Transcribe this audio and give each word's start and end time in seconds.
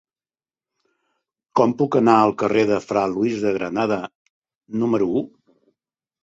Com 1.59 1.75
puc 1.81 1.97
anar 1.99 2.15
al 2.21 2.33
carrer 2.43 2.63
de 2.71 2.79
Fra 2.85 3.03
Luis 3.13 3.37
de 3.45 3.53
Granada 3.59 3.99
número 4.85 5.09
u? 5.23 5.25